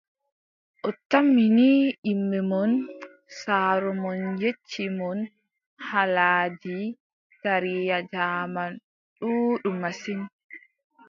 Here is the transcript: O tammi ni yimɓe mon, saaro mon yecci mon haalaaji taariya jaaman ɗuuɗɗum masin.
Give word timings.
O 0.87 0.89
tammi 1.09 1.43
ni 1.57 1.69
yimɓe 2.05 2.37
mon, 2.51 2.71
saaro 3.39 3.89
mon 4.01 4.17
yecci 4.41 4.83
mon 4.99 5.19
haalaaji 5.87 6.77
taariya 7.41 7.97
jaaman 8.11 8.71
ɗuuɗɗum 9.19 9.75
masin. 9.81 10.19